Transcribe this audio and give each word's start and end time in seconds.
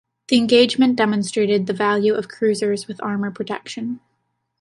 The 0.29 0.37
engagement 0.37 0.95
demonstrated 0.95 1.67
the 1.67 1.73
value 1.75 2.15
of 2.15 2.27
cruisers 2.27 2.87
with 2.87 2.99
armor 3.03 3.29
protection. 3.29 3.99